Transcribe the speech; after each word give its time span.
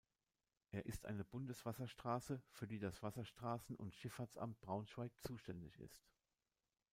Er 0.71 0.87
ist 0.87 1.05
eine 1.05 1.23
Bundeswasserstraße, 1.23 2.41
für 2.49 2.65
die 2.65 2.79
das 2.79 3.03
Wasserstraßen- 3.03 3.75
und 3.75 3.93
Schifffahrtsamt 3.93 4.59
Braunschweig 4.61 5.11
zuständig 5.19 5.77
ist. 5.77 6.01